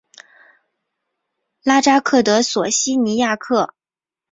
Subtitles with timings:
[1.61, 3.75] 拉扎克德索西尼亚克。